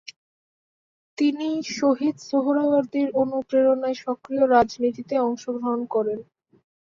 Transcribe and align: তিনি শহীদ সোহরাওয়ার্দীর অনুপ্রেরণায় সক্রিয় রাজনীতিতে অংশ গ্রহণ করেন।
তিনি 1.17 1.47
শহীদ 1.71 2.15
সোহরাওয়ার্দীর 2.29 3.09
অনুপ্রেরণায় 3.21 3.97
সক্রিয় 3.99 4.43
রাজনীতিতে 4.47 5.15
অংশ 5.19 5.43
গ্রহণ 5.55 5.81
করেন। 5.87 6.19